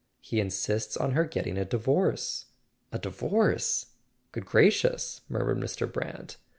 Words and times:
He 0.19 0.39
insists 0.39 0.97
on 0.97 1.11
her 1.11 1.25
getting 1.25 1.59
a 1.59 1.63
divorce." 1.63 2.45
"A 2.91 2.97
divorce? 2.97 3.85
Good 4.31 4.47
gracious," 4.47 5.21
murmured 5.29 5.59
Mr. 5.59 5.85
Brant. 5.85 6.37